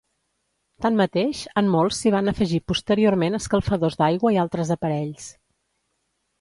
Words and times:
Tanmateix, 0.85 1.41
en 1.61 1.69
molts 1.73 1.99
s'hi 1.99 2.15
van 2.17 2.33
afegir 2.33 2.61
posteriorment 2.73 3.39
escalfadors 3.41 4.01
d'aigua 4.03 4.35
i 4.39 4.43
altres 4.49 4.75
aparells. 4.81 5.33